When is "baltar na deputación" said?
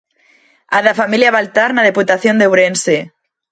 1.37-2.35